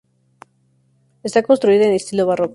Está 1.21 1.43
construida 1.43 1.85
en 1.85 1.93
estilo 1.93 2.25
barroco. 2.25 2.49